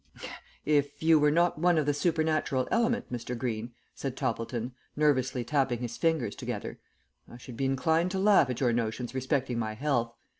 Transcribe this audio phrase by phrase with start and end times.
[0.65, 3.37] "If you were not one of the supernatural element, Mr.
[3.37, 6.79] Greene," said Toppleton, nervously tapping his fingers together,
[7.29, 10.15] "I should be inclined to laugh at your notions respecting my health.